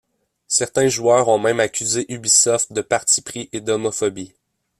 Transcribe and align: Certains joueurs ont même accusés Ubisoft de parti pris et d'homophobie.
Certains 0.47 0.87
joueurs 0.87 1.27
ont 1.27 1.37
même 1.37 1.59
accusés 1.59 2.11
Ubisoft 2.11 2.73
de 2.73 2.81
parti 2.81 3.21
pris 3.21 3.49
et 3.53 3.61
d'homophobie. 3.61 4.33